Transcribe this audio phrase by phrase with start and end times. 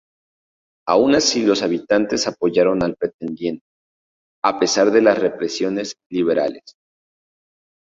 [0.87, 3.63] Aun así los habitantes apoyaron al pretendiente,
[4.43, 6.73] a pesar de las represiones liberales.